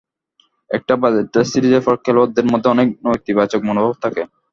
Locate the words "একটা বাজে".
0.69-1.21